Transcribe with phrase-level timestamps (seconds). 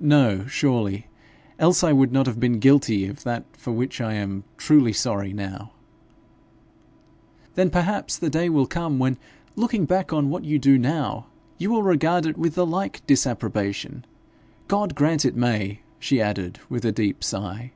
[0.00, 1.06] 'No, surely;
[1.58, 5.34] else I would not have been guilty of that for which I am truly sorry
[5.34, 5.72] now.'
[7.56, 9.18] 'Then, perhaps, the day will come when,
[9.54, 11.26] looking back on what you do now,
[11.58, 14.06] you will regard it with the like disapprobation.
[14.66, 17.72] God grant it may!' she added, with a deep sigh.